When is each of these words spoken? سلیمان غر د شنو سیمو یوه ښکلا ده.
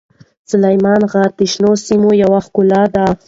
سلیمان 0.51 1.01
غر 1.11 1.29
د 1.39 1.41
شنو 1.51 1.71
سیمو 1.85 2.09
یوه 2.23 2.39
ښکلا 2.45 2.81
ده. 2.93 3.05